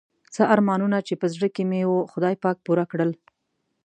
[0.33, 3.11] څه ارمانونه چې په زړه کې مې وو خدای پاک پوره کړل.